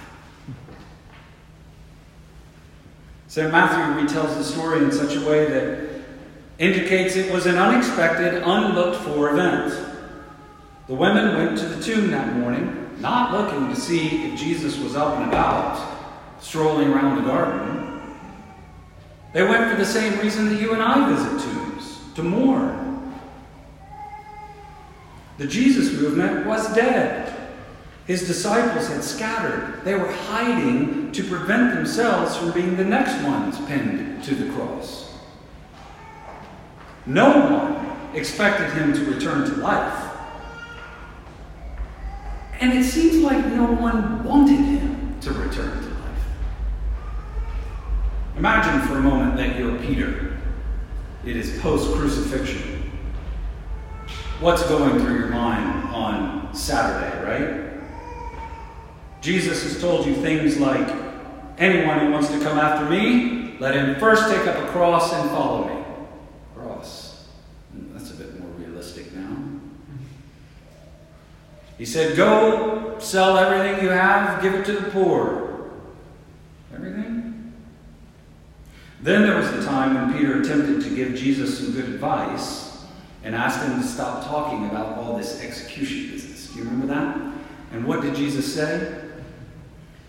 St. 3.27 3.51
Matthew 3.51 4.05
retells 4.05 4.37
the 4.37 4.43
story 4.43 4.83
in 4.83 4.91
such 4.91 5.15
a 5.15 5.27
way 5.27 5.45
that 5.45 6.01
indicates 6.59 7.15
it 7.15 7.31
was 7.31 7.47
an 7.47 7.57
unexpected, 7.57 8.43
unlooked 8.43 9.01
for 9.03 9.31
event. 9.31 9.73
The 10.87 10.95
women 10.95 11.35
went 11.35 11.57
to 11.57 11.65
the 11.65 11.83
tomb 11.83 12.11
that 12.11 12.35
morning, 12.35 12.95
not 12.99 13.31
looking 13.31 13.67
to 13.69 13.75
see 13.75 14.27
if 14.27 14.39
Jesus 14.39 14.77
was 14.77 14.95
up 14.95 15.17
and 15.17 15.27
about, 15.27 15.83
strolling 16.39 16.89
around 16.89 17.17
the 17.17 17.29
garden. 17.29 18.15
They 19.33 19.43
went 19.43 19.71
for 19.71 19.77
the 19.77 19.85
same 19.85 20.19
reason 20.19 20.45
that 20.49 20.61
you 20.61 20.73
and 20.73 20.81
I 20.81 21.09
visit 21.09 21.43
tombs 21.43 21.66
to 22.17 22.23
mourn. 22.23 23.13
The 25.37 25.45
Jesus 25.45 25.93
movement 25.93 26.47
was 26.47 26.73
dead. 26.73 27.31
His 28.07 28.25
disciples 28.25 28.87
had 28.87 29.03
scattered. 29.03 29.81
They 29.83 29.93
were 29.93 30.11
hiding 30.11 31.11
to 31.11 31.23
prevent 31.23 31.75
themselves 31.75 32.35
from 32.35 32.53
being 32.53 32.75
the 32.75 32.83
next 32.83 33.23
ones 33.23 33.59
pinned 33.67 34.23
to 34.23 34.33
the 34.33 34.51
cross. 34.53 35.15
No 37.05 37.29
one 37.29 38.15
expected 38.15 38.73
him 38.73 38.93
to 38.93 39.05
return 39.11 39.47
to 39.47 39.55
life. 39.57 40.17
And 42.59 42.73
it 42.73 42.83
seems 42.83 43.17
like 43.17 43.45
no 43.45 43.65
one 43.73 44.23
wanted 44.23 44.57
him 44.57 45.19
to 45.21 45.33
return 45.33 45.83
to 45.83 45.89
life. 45.89 46.23
Imagine 48.37 48.87
for 48.87 48.97
a 48.97 49.01
moment 49.01 49.37
that 49.37 49.59
you're 49.59 49.77
Peter. 49.77 50.36
It 51.25 51.35
is 51.35 51.59
post 51.61 51.93
crucifixion. 51.93 52.91
What's 54.39 54.63
going 54.67 54.99
through 54.99 55.17
your 55.17 55.29
mind 55.29 55.89
on 55.89 56.53
Saturday, 56.53 57.23
right? 57.23 57.67
Jesus 59.21 59.63
has 59.63 59.81
told 59.81 60.05
you 60.05 60.15
things 60.15 60.57
like, 60.57 60.87
anyone 61.57 61.99
who 61.99 62.11
wants 62.11 62.29
to 62.29 62.39
come 62.39 62.57
after 62.57 62.87
me, 62.87 63.57
let 63.59 63.75
him 63.75 63.99
first 63.99 64.29
take 64.29 64.45
up 64.47 64.63
a 64.63 64.67
cross 64.71 65.11
and 65.11 65.29
follow 65.31 65.67
me. 65.67 65.83
Cross. 66.55 67.27
Hmm, 67.71 67.93
that's 67.93 68.11
a 68.11 68.13
bit 68.13 68.39
more 68.39 68.49
realistic 68.51 69.11
now. 69.13 69.35
He 71.77 71.85
said, 71.85 72.15
Go, 72.15 72.97
sell 72.99 73.37
everything 73.37 73.83
you 73.83 73.89
have, 73.89 74.41
give 74.41 74.53
it 74.53 74.65
to 74.65 74.73
the 74.73 74.89
poor. 74.91 75.71
Everything? 76.73 77.53
Then 79.01 79.21
there 79.23 79.37
was 79.37 79.51
the 79.51 79.63
time 79.63 79.93
when 79.93 80.17
Peter 80.17 80.41
attempted 80.41 80.81
to 80.83 80.95
give 80.95 81.15
Jesus 81.15 81.59
some 81.59 81.71
good 81.71 81.85
advice 81.85 82.85
and 83.23 83.35
asked 83.35 83.63
him 83.63 83.79
to 83.79 83.85
stop 83.85 84.25
talking 84.25 84.69
about 84.69 84.97
all 84.97 85.17
this 85.17 85.41
execution 85.43 86.11
business. 86.11 86.47
Do 86.51 86.59
you 86.59 86.65
remember 86.65 86.87
that? 86.87 87.17
And 87.71 87.85
what 87.85 88.01
did 88.01 88.15
Jesus 88.15 88.53
say? 88.53 89.01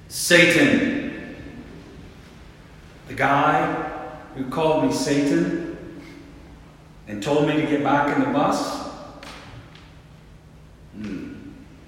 Satan. 0.08 1.36
The 3.08 3.14
guy 3.14 3.74
who 4.34 4.48
called 4.48 4.84
me 4.84 4.92
Satan 4.92 5.76
and 7.08 7.22
told 7.22 7.48
me 7.48 7.54
to 7.54 7.62
get 7.62 7.82
back 7.82 8.14
in 8.14 8.22
the 8.22 8.30
bus. 8.30 8.86
Hmm. 10.94 11.34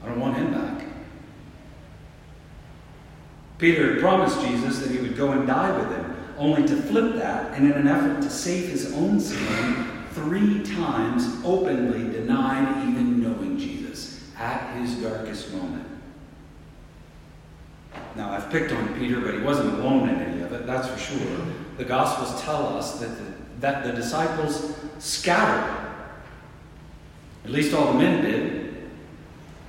I 0.02 0.08
don't 0.08 0.20
want 0.20 0.36
him 0.36 0.52
back. 0.52 0.84
Peter 3.58 3.92
had 3.92 4.00
promised 4.00 4.40
Jesus 4.40 4.78
that 4.78 4.90
he 4.90 4.98
would 4.98 5.16
go 5.16 5.32
and 5.32 5.46
die 5.46 5.76
with 5.76 5.90
him, 5.90 6.16
only 6.40 6.66
to 6.66 6.74
flip 6.74 7.14
that 7.16 7.52
and, 7.52 7.70
in 7.70 7.72
an 7.72 7.86
effort 7.86 8.22
to 8.22 8.30
save 8.30 8.70
his 8.70 8.92
own 8.94 9.20
skin, 9.20 9.86
three 10.12 10.62
times 10.64 11.26
openly 11.44 12.10
denied 12.12 12.88
even 12.88 13.22
knowing 13.22 13.58
Jesus 13.58 14.28
at 14.38 14.74
his 14.78 14.94
darkest 14.94 15.52
moment. 15.52 15.86
Now, 18.16 18.32
I've 18.32 18.50
picked 18.50 18.72
on 18.72 18.98
Peter, 18.98 19.20
but 19.20 19.34
he 19.34 19.40
wasn't 19.40 19.74
alone 19.74 20.08
in 20.08 20.16
any 20.16 20.40
of 20.42 20.52
it, 20.52 20.66
that's 20.66 20.88
for 20.88 20.98
sure. 20.98 21.46
The 21.76 21.84
Gospels 21.84 22.42
tell 22.42 22.76
us 22.76 22.98
that 22.98 23.16
the, 23.16 23.32
that 23.60 23.84
the 23.84 23.92
disciples 23.92 24.74
scattered. 24.98 25.92
At 27.44 27.50
least 27.50 27.74
all 27.74 27.92
the 27.92 27.98
men 27.98 28.24
did. 28.24 28.90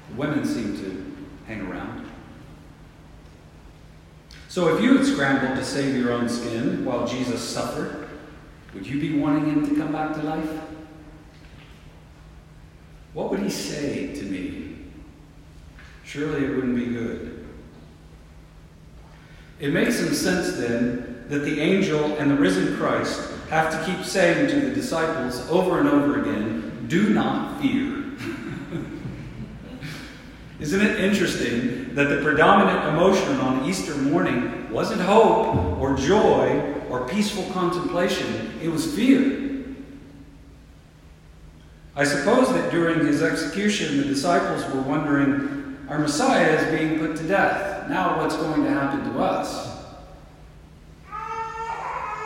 The 0.09 0.15
women 0.15 0.45
seemed 0.45 0.77
to 0.79 1.15
hang 1.47 1.67
around. 1.67 2.00
So, 4.51 4.75
if 4.75 4.83
you 4.83 4.97
had 4.97 5.07
scrambled 5.07 5.55
to 5.55 5.63
save 5.63 5.95
your 5.95 6.11
own 6.11 6.27
skin 6.27 6.83
while 6.83 7.07
Jesus 7.07 7.41
suffered, 7.41 8.09
would 8.73 8.85
you 8.85 8.99
be 8.99 9.17
wanting 9.17 9.45
him 9.45 9.65
to 9.65 9.75
come 9.77 9.93
back 9.93 10.13
to 10.15 10.23
life? 10.23 10.59
What 13.13 13.29
would 13.29 13.39
he 13.39 13.49
say 13.49 14.13
to 14.13 14.23
me? 14.23 14.75
Surely 16.03 16.43
it 16.43 16.49
wouldn't 16.49 16.75
be 16.75 16.87
good. 16.87 17.45
It 19.61 19.71
makes 19.71 19.97
some 19.97 20.13
sense 20.13 20.57
then 20.57 21.23
that 21.29 21.45
the 21.45 21.61
angel 21.61 22.17
and 22.17 22.29
the 22.29 22.35
risen 22.35 22.75
Christ 22.75 23.31
have 23.49 23.71
to 23.71 23.81
keep 23.89 24.03
saying 24.03 24.49
to 24.49 24.67
the 24.67 24.75
disciples 24.75 25.49
over 25.49 25.79
and 25.79 25.87
over 25.87 26.19
again, 26.19 26.87
Do 26.89 27.13
not 27.13 27.61
fear. 27.61 28.03
Isn't 30.59 30.81
it 30.81 30.99
interesting 30.99 31.80
that 31.95 32.05
the 32.05 32.21
predominant 32.21 32.87
emotion 32.89 33.39
on 33.39 33.65
Easter 33.69 33.95
morning 33.95 34.69
wasn't 34.71 35.01
hope 35.01 35.55
or 35.79 35.95
joy 35.95 36.73
or 36.89 37.07
peaceful 37.07 37.43
contemplation, 37.51 38.57
it 38.61 38.69
was 38.69 38.93
fear? 38.95 39.49
I 41.95 42.05
suppose 42.05 42.47
that 42.53 42.71
during 42.71 43.05
his 43.05 43.21
execution, 43.21 43.97
the 43.97 44.05
disciples 44.05 44.65
were 44.73 44.81
wondering, 44.81 45.77
Our 45.89 45.99
Messiah 45.99 46.55
is 46.55 46.79
being 46.79 46.99
put 46.99 47.17
to 47.17 47.27
death. 47.27 47.89
Now, 47.89 48.17
what's 48.17 48.35
going 48.37 48.63
to 48.63 48.69
happen 48.69 49.11
to 49.11 49.19
us? 49.19 49.69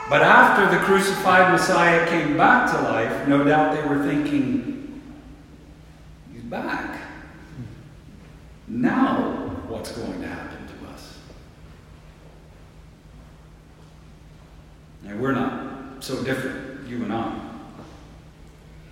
But 0.07 0.21
after 0.21 0.69
the 0.69 0.83
crucified 0.83 1.51
Messiah 1.51 2.07
came 2.07 2.37
back 2.37 2.71
to 2.71 2.81
life, 2.83 3.27
no 3.27 3.43
doubt 3.43 3.75
they 3.75 3.87
were 3.87 4.03
thinking, 4.03 5.01
He's 6.31 6.43
back. 6.43 7.01
Now, 8.67 9.24
what's 9.85 9.97
going 9.99 10.19
to 10.19 10.27
happen 10.27 10.67
to 10.67 10.93
us? 10.93 11.19
Now, 15.03 15.15
we're 15.17 15.31
not 15.31 16.03
so 16.03 16.23
different, 16.23 16.87
you 16.87 17.03
and 17.03 17.13
I. 17.13 17.39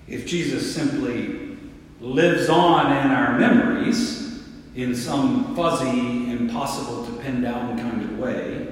If 0.08 0.28
Jesus 0.28 0.76
simply 0.76 1.58
lives 2.00 2.48
on 2.48 2.92
in 2.92 3.12
our 3.12 3.40
memories 3.40 4.44
in 4.76 4.96
some 4.96 5.56
fuzzy, 5.56 6.30
impossible 6.32 7.06
to 7.08 7.12
pin 7.24 7.42
down 7.42 7.76
kind 7.80 8.04
of 8.04 8.20
way, 8.20 8.68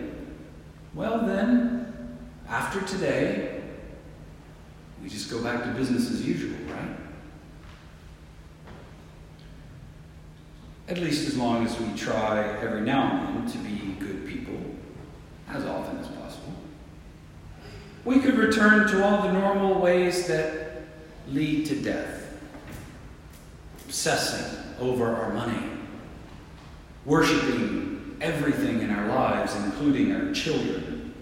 well, 0.94 1.26
then, 1.26 2.18
after 2.48 2.82
today, 2.82 3.64
we 5.02 5.10
just 5.10 5.32
go 5.32 5.42
back 5.42 5.64
to 5.64 5.70
business 5.72 6.12
as 6.12 6.24
usual, 6.24 6.58
right? 6.68 7.01
At 10.88 10.98
least 10.98 11.28
as 11.28 11.38
long 11.38 11.65
as 11.65 11.80
we 11.80 11.94
try 11.98 12.44
every 12.60 12.82
now 12.82 13.28
and 13.28 13.48
then 13.48 13.52
to 13.52 13.58
be 13.60 13.96
good 14.00 14.28
people, 14.28 14.60
as 15.50 15.65
often 15.65 15.98
as 16.00 16.08
possible. 16.08 16.54
We 18.04 18.20
could 18.20 18.36
return 18.36 18.88
to 18.89 19.06
all 19.06 19.22
the 19.22 19.32
normal 19.32 19.80
ways 19.80 20.28
that 20.28 20.84
lead 21.28 21.65
to 21.67 21.76
death. 21.76 22.17
Obsessing 23.86 24.58
over 24.80 25.13
our 25.15 25.34
money, 25.34 25.62
worshiping 27.06 28.17
everything 28.22 28.82
in 28.82 28.89
our 28.89 29.08
lives, 29.08 29.56
including 29.56 30.13
our 30.15 30.34
children, 30.34 31.13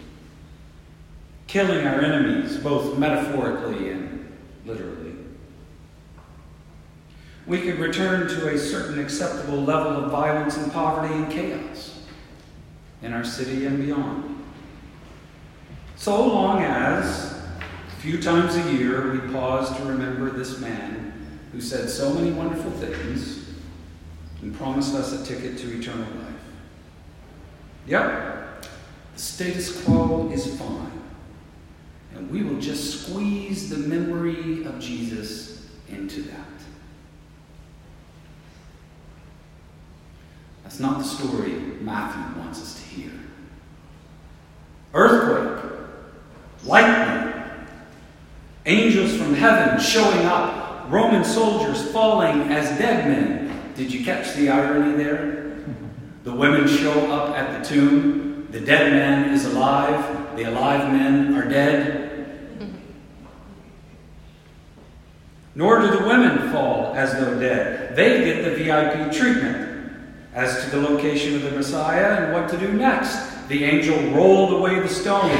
killing 1.47 1.85
our 1.85 2.01
enemies, 2.01 2.57
both 2.57 2.97
metaphorically 2.97 3.91
and 3.91 4.37
literally. 4.65 5.08
We 7.49 7.59
could 7.61 7.79
return 7.79 8.27
to 8.27 8.49
a 8.49 8.59
certain 8.59 8.99
acceptable 8.99 9.63
level 9.63 10.03
of 10.03 10.11
violence 10.11 10.55
and 10.55 10.71
poverty 10.71 11.11
and 11.11 11.31
chaos 11.31 11.99
in 13.01 13.11
our 13.11 13.23
city 13.23 13.65
and 13.65 13.83
beyond. 13.83 14.45
So 15.95 16.27
long 16.27 16.61
as, 16.61 17.33
a 17.87 18.01
few 18.01 18.21
times 18.21 18.55
a 18.55 18.71
year, 18.73 19.13
we 19.13 19.33
pause 19.33 19.75
to 19.77 19.83
remember 19.83 20.29
this 20.29 20.59
man 20.59 21.27
who 21.51 21.59
said 21.59 21.89
so 21.89 22.13
many 22.13 22.29
wonderful 22.29 22.69
things 22.69 23.49
and 24.43 24.55
promised 24.55 24.93
us 24.93 25.11
a 25.11 25.25
ticket 25.25 25.57
to 25.57 25.79
eternal 25.79 26.05
life. 26.21 26.33
Yep, 27.87 28.65
the 29.15 29.19
status 29.19 29.83
quo 29.83 30.29
is 30.31 30.55
fine. 30.59 31.01
And 32.13 32.29
we 32.29 32.43
will 32.43 32.61
just 32.61 33.07
squeeze 33.07 33.71
the 33.71 33.77
memory 33.77 34.63
of 34.65 34.79
Jesus 34.79 35.67
into 35.89 36.21
that. 36.21 36.45
That's 40.69 40.79
not 40.79 40.99
the 40.99 41.03
story 41.03 41.53
Matthew 41.81 42.39
wants 42.39 42.61
us 42.61 42.75
to 42.75 42.81
hear. 42.81 43.11
Earthquake, 44.93 45.79
lightning, 46.63 47.43
angels 48.67 49.17
from 49.17 49.33
heaven 49.33 49.79
showing 49.79 50.27
up, 50.27 50.87
Roman 50.91 51.23
soldiers 51.23 51.91
falling 51.91 52.51
as 52.51 52.77
dead 52.77 53.07
men. 53.07 53.73
Did 53.75 53.91
you 53.91 54.05
catch 54.05 54.35
the 54.35 54.49
irony 54.49 54.95
there? 54.95 55.55
The 56.23 56.33
women 56.33 56.67
show 56.67 57.11
up 57.11 57.35
at 57.35 57.63
the 57.63 57.67
tomb, 57.67 58.47
the 58.51 58.59
dead 58.59 58.93
man 58.93 59.33
is 59.33 59.45
alive, 59.45 60.37
the 60.37 60.43
alive 60.51 60.93
men 60.93 61.33
are 61.33 61.49
dead. 61.49 62.45
Nor 65.55 65.79
do 65.79 65.97
the 65.97 66.07
women 66.07 66.51
fall 66.51 66.93
as 66.93 67.13
though 67.13 67.39
dead. 67.39 67.95
They 67.95 68.23
get 68.23 68.43
the 68.43 68.63
VIP 68.63 69.11
treatment 69.11 69.68
as 70.33 70.63
to 70.63 70.69
the 70.69 70.81
location 70.81 71.35
of 71.35 71.43
the 71.43 71.51
Messiah 71.51 72.23
and 72.23 72.33
what 72.33 72.49
to 72.49 72.57
do 72.57 72.71
next. 72.73 73.47
The 73.47 73.63
angel 73.63 73.97
rolled 74.11 74.53
away 74.53 74.79
the 74.79 74.87
stone, 74.87 75.31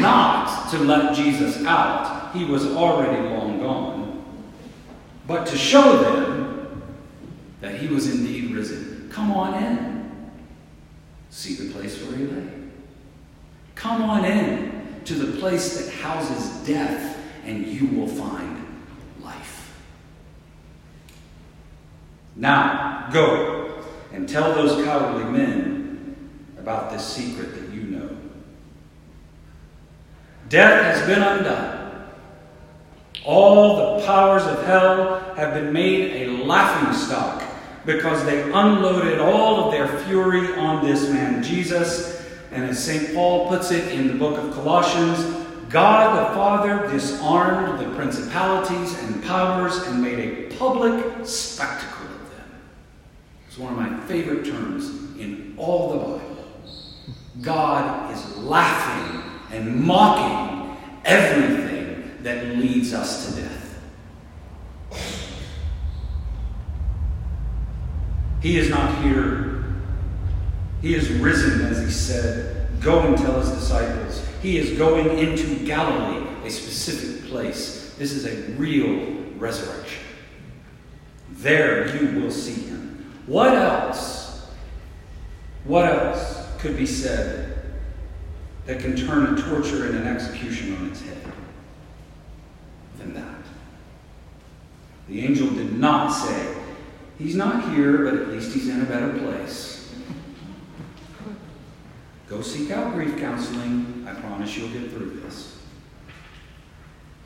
not 0.00 0.70
to 0.70 0.78
let 0.78 1.14
Jesus 1.14 1.64
out. 1.64 2.34
He 2.34 2.44
was 2.44 2.66
already 2.66 3.28
long 3.28 3.60
gone. 3.60 4.24
But 5.26 5.46
to 5.48 5.56
show 5.58 5.98
them 5.98 6.82
that 7.60 7.74
he 7.74 7.88
was 7.88 8.08
indeed 8.08 8.52
risen. 8.52 9.10
Come 9.12 9.32
on 9.32 9.62
in. 9.62 10.30
See 11.28 11.54
the 11.54 11.72
place 11.72 12.02
where 12.02 12.16
he 12.16 12.24
lay. 12.24 12.48
Come 13.74 14.02
on 14.02 14.24
in 14.24 15.02
to 15.04 15.14
the 15.14 15.38
place 15.38 15.78
that 15.78 15.92
houses 15.94 16.66
death, 16.66 17.18
and 17.44 17.66
you 17.66 17.86
will 17.88 18.08
find 18.08 18.64
life. 19.20 19.78
Now, 22.34 23.08
go 23.12 23.57
and 24.18 24.28
tell 24.28 24.52
those 24.52 24.84
cowardly 24.84 25.30
men 25.30 26.16
about 26.58 26.90
this 26.90 27.06
secret 27.06 27.54
that 27.54 27.72
you 27.72 27.82
know. 27.82 28.16
Death 30.48 30.96
has 30.96 31.06
been 31.06 31.22
undone. 31.22 32.08
All 33.24 33.76
the 33.76 34.04
powers 34.04 34.42
of 34.42 34.64
hell 34.64 35.20
have 35.36 35.54
been 35.54 35.72
made 35.72 36.26
a 36.26 36.42
laughing 36.42 36.92
stock 36.98 37.44
because 37.86 38.24
they 38.24 38.42
unloaded 38.50 39.20
all 39.20 39.66
of 39.66 39.70
their 39.70 39.86
fury 40.00 40.52
on 40.56 40.84
this 40.84 41.08
man, 41.08 41.40
Jesus. 41.40 42.20
And 42.50 42.64
as 42.64 42.82
St. 42.82 43.14
Paul 43.14 43.46
puts 43.46 43.70
it 43.70 43.92
in 43.92 44.08
the 44.08 44.14
book 44.14 44.36
of 44.36 44.52
Colossians, 44.52 45.46
God 45.68 46.28
the 46.28 46.34
Father 46.34 46.90
disarmed 46.90 47.78
the 47.78 47.94
principalities 47.94 48.98
and 49.04 49.22
powers 49.22 49.76
and 49.86 50.02
made 50.02 50.18
a 50.18 50.56
public 50.56 51.24
spectacle. 51.24 51.97
It's 53.48 53.58
one 53.58 53.72
of 53.72 53.78
my 53.78 54.06
favorite 54.06 54.44
terms 54.44 54.88
in 55.18 55.54
all 55.56 55.92
the 55.92 55.98
Bible. 55.98 56.36
God 57.40 58.12
is 58.14 58.36
laughing 58.38 59.22
and 59.50 59.82
mocking 59.82 60.76
everything 61.04 62.22
that 62.22 62.56
leads 62.56 62.92
us 62.92 63.34
to 63.34 63.42
death. 63.42 63.80
He 68.40 68.58
is 68.58 68.68
not 68.68 69.02
here. 69.02 69.64
He 70.82 70.94
is 70.94 71.10
risen, 71.10 71.62
as 71.62 71.78
he 71.78 71.90
said. 71.90 72.68
Go 72.80 73.00
and 73.00 73.16
tell 73.16 73.40
his 73.40 73.50
disciples. 73.50 74.24
He 74.42 74.58
is 74.58 74.78
going 74.78 75.18
into 75.18 75.64
Galilee, 75.64 76.24
a 76.44 76.50
specific 76.50 77.28
place. 77.28 77.94
This 77.98 78.12
is 78.12 78.26
a 78.26 78.52
real 78.52 79.24
resurrection. 79.38 80.04
There 81.30 81.96
you 81.96 82.20
will 82.20 82.30
see 82.30 82.62
him. 82.62 82.77
What 83.28 83.52
else? 83.52 84.48
What 85.64 85.84
else 85.84 86.46
could 86.58 86.78
be 86.78 86.86
said 86.86 87.58
that 88.64 88.80
can 88.80 88.96
turn 88.96 89.38
a 89.38 89.42
torture 89.42 89.86
and 89.86 89.98
an 89.98 90.06
execution 90.06 90.74
on 90.76 90.88
its 90.88 91.02
head 91.02 91.22
than 92.96 93.12
that? 93.12 93.42
The 95.08 95.20
angel 95.20 95.50
did 95.50 95.78
not 95.78 96.08
say, 96.08 96.54
He's 97.18 97.34
not 97.34 97.74
here, 97.74 98.04
but 98.04 98.14
at 98.14 98.28
least 98.28 98.54
he's 98.54 98.68
in 98.68 98.80
a 98.80 98.84
better 98.84 99.12
place. 99.18 99.92
Go 102.28 102.40
seek 102.40 102.70
out 102.70 102.94
grief 102.94 103.18
counseling. 103.18 104.06
I 104.08 104.14
promise 104.14 104.56
you'll 104.56 104.68
get 104.68 104.90
through 104.90 105.20
this. 105.20 105.58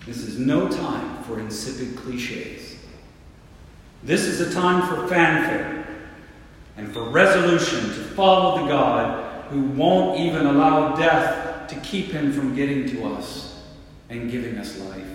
This 0.06 0.18
is 0.18 0.38
no 0.38 0.68
time 0.68 1.22
for 1.24 1.38
insipid 1.38 1.96
cliches. 1.96 2.76
This 4.02 4.22
is 4.22 4.40
a 4.40 4.52
time 4.52 4.88
for 4.88 5.06
fanfare 5.06 5.81
and 6.76 6.92
for 6.92 7.02
resolution 7.02 7.80
to 7.80 8.02
follow 8.14 8.62
the 8.62 8.68
God 8.68 9.44
who 9.50 9.62
won't 9.62 10.18
even 10.20 10.46
allow 10.46 10.94
death 10.96 11.68
to 11.68 11.76
keep 11.80 12.06
him 12.06 12.32
from 12.32 12.54
getting 12.54 12.88
to 12.90 13.04
us 13.04 13.62
and 14.08 14.30
giving 14.30 14.58
us 14.58 14.78
life. 14.78 15.06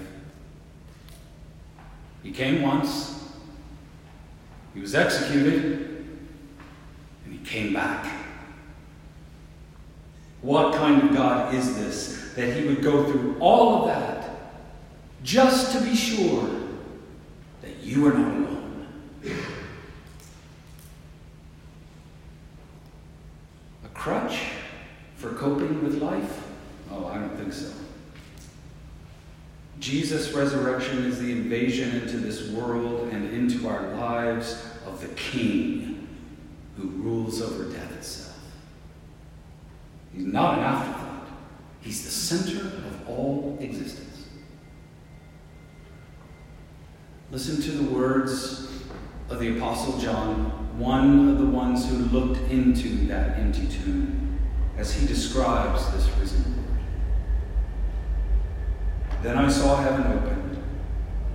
He 2.24 2.32
came 2.32 2.62
once, 2.62 3.32
he 4.74 4.82
was 4.82 4.93
executed, 4.93 6.06
and 7.26 7.34
he 7.34 7.39
came 7.46 7.74
back. 7.74 8.06
What 10.41 10.76
kind 10.76 11.02
of 11.04 11.15
God 11.15 11.54
is 11.54 11.76
this 11.78 12.34
that 12.36 12.56
he 12.56 12.67
would 12.67 12.84
go 12.84 13.12
through 13.12 13.38
all 13.39 13.82
of 13.82 13.88
that 13.88 14.30
just 15.24 15.72
to 15.74 15.82
be 15.82 15.96
sure 15.96 16.48
that 17.62 17.78
you 17.82 18.06
are 18.08 18.13
not 18.13 18.34
alone? 18.36 18.88
A 23.84 23.87
crutch 23.98 24.40
for 25.16 25.34
coping 25.34 25.84
with 25.84 26.02
life? 26.02 26.48
Oh, 26.92 27.08
I 27.08 27.16
don't 27.16 27.36
think 27.36 27.52
so. 27.52 27.72
Jesus' 29.80 30.32
resurrection 30.32 31.06
is 31.06 31.20
the 31.20 31.32
invasion 31.32 32.02
into 32.02 32.18
this 32.18 32.50
world 32.50 33.10
and 33.12 33.32
into 33.34 33.68
our 33.68 33.94
lives 33.96 34.66
of 34.86 35.02
the 35.02 35.10
King 35.10 36.08
who 36.78 36.88
rules 36.88 37.42
over 37.42 37.66
death 37.66 37.92
itself. 37.92 38.40
He's 40.14 40.26
not 40.26 40.58
an 40.58 40.64
afterthought, 40.64 41.28
He's 41.82 42.04
the 42.04 42.12
center 42.12 42.66
of 42.66 43.08
all 43.08 43.58
existence. 43.60 44.26
Listen 47.32 47.62
to 47.62 47.72
the 47.72 47.94
words 47.94 48.72
of 49.30 49.40
the 49.40 49.58
Apostle 49.58 50.00
John, 50.00 50.57
one 50.78 51.30
of 51.30 51.40
the 51.40 51.46
ones 51.46 51.90
who 51.90 51.98
looked 51.98 52.40
into 52.52 53.08
that 53.08 53.38
empty 53.38 53.68
tomb, 53.68 54.40
as 54.78 54.94
he 54.94 55.08
describes 55.08 55.92
this 55.92 56.08
risen 56.20 56.44
Lord. 56.56 56.68
Then 59.24 59.38
I 59.40 59.50
saw 59.50 59.78
heaven 59.78 60.06
opened. 60.06 60.58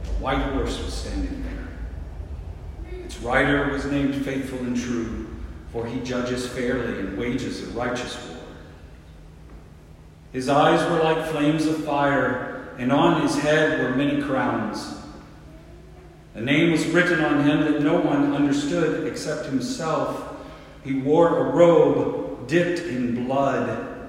A 0.05 0.23
white 0.23 0.39
horse 0.39 0.83
was 0.83 0.95
standing 0.95 1.43
there. 1.43 3.01
Its 3.01 3.19
rider 3.19 3.73
was 3.73 3.85
named 3.87 4.25
Faithful 4.25 4.61
and 4.61 4.77
True, 4.77 5.29
for 5.73 5.87
he 5.87 6.01
judges 6.01 6.47
fairly 6.47 7.01
and 7.01 7.19
wages 7.19 7.67
a 7.67 7.71
righteous 7.73 8.29
war. 8.29 8.39
His 10.33 10.49
eyes 10.49 10.89
were 10.89 11.03
like 11.03 11.27
flames 11.27 11.67
of 11.67 11.85
fire, 11.85 12.75
and 12.79 12.93
on 12.93 13.23
his 13.23 13.37
head 13.39 13.81
were 13.81 13.97
many 13.97 14.23
crowns. 14.23 15.02
A 16.35 16.41
name 16.41 16.73
was 16.73 16.87
written 16.87 17.23
on 17.23 17.45
him 17.45 17.61
that 17.61 17.83
no 17.83 18.01
one 18.01 18.35
understood 18.35 19.07
except 19.07 19.47
himself. 19.47 20.37
He 20.83 20.95
wore 20.95 21.39
a 21.39 21.51
robe 21.53 22.49
dipped 22.49 22.81
in 22.81 23.27
blood, 23.27 24.09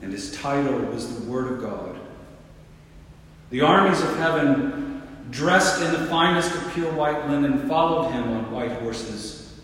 and 0.00 0.12
his 0.12 0.34
title 0.34 0.78
was 0.78 1.14
the 1.14 1.30
Word 1.30 1.52
of 1.52 1.60
God. 1.60 1.98
The 3.50 3.60
armies 3.60 4.00
of 4.00 4.16
heaven, 4.16 5.02
dressed 5.30 5.82
in 5.82 5.92
the 5.92 6.06
finest 6.06 6.54
of 6.54 6.72
pure 6.72 6.92
white 6.92 7.28
linen, 7.28 7.68
followed 7.68 8.10
him 8.12 8.24
on 8.30 8.50
white 8.50 8.72
horses. 8.80 9.60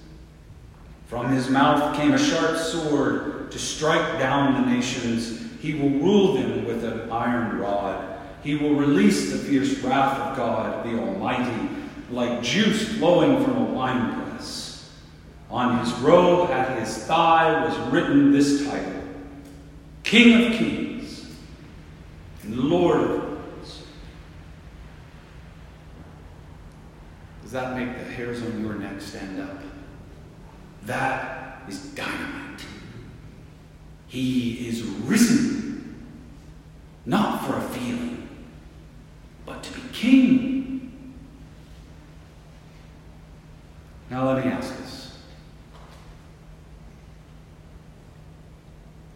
From 1.06 1.32
his 1.32 1.48
mouth 1.48 1.96
came 1.96 2.12
a 2.12 2.18
sharp 2.18 2.56
sword 2.56 3.50
to 3.50 3.58
strike 3.58 4.18
down 4.18 4.54
the 4.54 4.70
nations. 4.70 5.40
He 5.60 5.74
will 5.74 5.90
rule 5.90 6.34
them 6.34 6.66
with 6.66 6.84
an 6.84 7.10
iron 7.10 7.58
rod. 7.58 8.18
He 8.42 8.56
will 8.56 8.74
release 8.74 9.30
the 9.30 9.38
fierce 9.38 9.78
wrath 9.78 10.18
of 10.18 10.36
God, 10.36 10.84
the 10.84 10.98
Almighty, 10.98 11.73
like 12.14 12.42
juice 12.42 12.96
flowing 12.96 13.42
from 13.44 13.56
a 13.56 13.64
winepress. 13.64 14.92
On 15.50 15.78
his 15.78 15.92
robe 15.94 16.50
at 16.50 16.78
his 16.78 16.96
thigh 17.04 17.64
was 17.64 17.76
written 17.92 18.32
this 18.32 18.66
title 18.66 19.02
King 20.02 20.46
of 20.46 20.58
Kings 20.58 21.26
and 22.42 22.58
Lord 22.58 23.00
of 23.00 23.10
Lords. 23.10 23.82
Does 27.42 27.52
that 27.52 27.76
make 27.76 27.96
the 27.98 28.04
hairs 28.04 28.42
on 28.42 28.60
your 28.60 28.74
neck 28.74 29.00
stand 29.00 29.40
up? 29.40 29.58
That 30.84 31.62
is 31.68 31.80
dynamite. 31.92 32.64
He 34.06 34.68
is 34.68 34.82
risen, 34.82 36.06
not 37.06 37.44
for 37.44 37.56
a 37.56 37.60
feeling, 37.60 38.28
but 39.46 39.62
to 39.62 39.72
be 39.72 39.82
king. 39.92 40.54
Now, 44.10 44.32
let 44.32 44.44
me 44.44 44.52
ask 44.52 44.72
us 44.80 45.18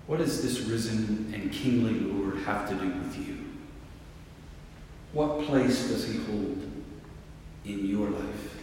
what 0.07 0.19
does 0.19 0.43
this 0.43 0.61
risen 0.61 1.33
and 1.35 1.53
kingly 1.53 2.01
Lord 2.01 2.38
have 2.49 2.67
to 2.67 2.75
do 2.77 2.87
with 2.87 3.29
you? 3.29 3.45
What 5.13 5.43
place 5.43 5.89
does 5.89 6.07
he 6.07 6.17
hold 6.17 6.63
in 7.67 7.87
your 7.87 8.09
life? 8.09 8.57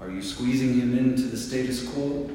Are 0.00 0.10
you 0.10 0.22
squeezing 0.22 0.80
him 0.80 0.96
into 0.96 1.24
the 1.24 1.36
status 1.36 1.86
quo? 1.86 2.30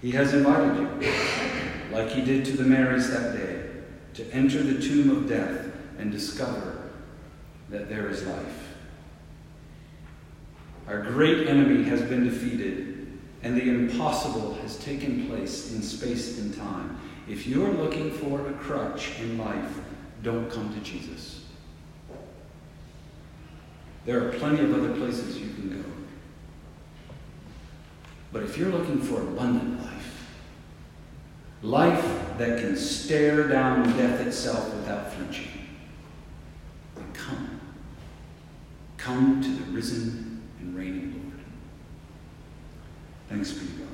He 0.00 0.10
has 0.12 0.32
invited 0.32 0.78
you, 0.78 1.12
like 1.92 2.08
he 2.08 2.22
did 2.22 2.46
to 2.46 2.52
the 2.52 2.64
Marys 2.64 3.10
that 3.10 3.36
day, 3.36 3.62
to 4.14 4.32
enter 4.32 4.62
the 4.62 4.80
tomb 4.80 5.10
of 5.10 5.28
death 5.28 5.70
and 5.98 6.10
discover 6.10 6.92
that 7.68 7.90
there 7.90 8.08
is 8.08 8.24
life. 8.26 8.74
Our 10.86 11.02
great 11.02 11.46
enemy 11.46 11.82
has 11.84 12.00
been 12.00 12.24
defeated, 12.24 12.97
and 13.42 13.56
the 13.56 13.62
impossible 13.62 14.54
has 14.62 14.76
taken 14.78 15.26
place 15.26 15.72
in 15.72 15.82
space 15.82 16.38
and 16.38 16.56
time. 16.56 16.98
If 17.28 17.46
you're 17.46 17.72
looking 17.72 18.10
for 18.10 18.48
a 18.48 18.52
crutch 18.54 19.18
in 19.20 19.38
life, 19.38 19.78
don't 20.22 20.50
come 20.50 20.72
to 20.74 20.80
Jesus. 20.80 21.44
There 24.04 24.26
are 24.26 24.32
plenty 24.32 24.64
of 24.64 24.74
other 24.74 24.94
places 24.94 25.38
you 25.38 25.50
can 25.50 25.82
go. 25.82 25.88
But 28.32 28.42
if 28.42 28.56
you're 28.56 28.70
looking 28.70 29.00
for 29.00 29.20
abundant 29.20 29.82
life, 29.82 30.26
life 31.62 32.38
that 32.38 32.60
can 32.60 32.76
stare 32.76 33.48
down 33.48 33.84
death 33.96 34.20
itself 34.26 34.74
without 34.74 35.12
flinching, 35.12 35.48
then 36.94 37.12
come. 37.12 37.60
Come 38.96 39.42
to 39.42 39.48
the 39.48 39.70
risen 39.72 40.42
and 40.60 40.76
reigning 40.76 41.12
Lord. 41.22 41.27
Thanks 43.28 43.52
be 43.52 43.66
to 43.66 43.72
God. 43.72 43.87